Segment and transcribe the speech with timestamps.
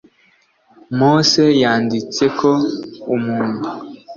[0.97, 2.51] mose yanditse ko
[3.15, 3.65] umuntu